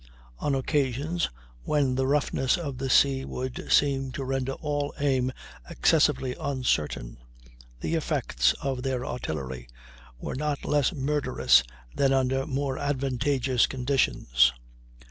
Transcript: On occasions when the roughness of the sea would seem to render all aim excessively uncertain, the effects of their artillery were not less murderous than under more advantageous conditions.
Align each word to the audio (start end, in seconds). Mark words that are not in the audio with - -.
On 0.39 0.55
occasions 0.55 1.29
when 1.61 1.93
the 1.93 2.07
roughness 2.07 2.57
of 2.57 2.79
the 2.79 2.89
sea 2.89 3.23
would 3.23 3.71
seem 3.71 4.11
to 4.13 4.23
render 4.23 4.53
all 4.53 4.95
aim 4.99 5.31
excessively 5.69 6.33
uncertain, 6.39 7.19
the 7.81 7.93
effects 7.93 8.53
of 8.63 8.81
their 8.81 9.05
artillery 9.05 9.67
were 10.17 10.33
not 10.33 10.65
less 10.65 10.91
murderous 10.91 11.61
than 11.93 12.13
under 12.13 12.47
more 12.47 12.79
advantageous 12.79 13.67
conditions. 13.67 14.51